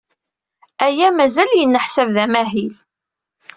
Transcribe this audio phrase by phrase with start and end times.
[0.85, 2.73] Aya mazal yenneḥsab d amahil.